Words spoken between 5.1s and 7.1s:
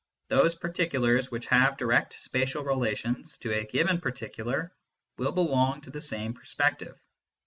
will belong to the same perspective.